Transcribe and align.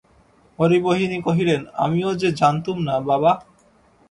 হরিমোহিনী 0.59 1.17
কহিলেন, 1.27 1.61
আমিও 1.77 2.11
যে 2.21 2.29
জানতুম 2.39 2.77
না 2.87 2.95
বাবা! 3.09 3.31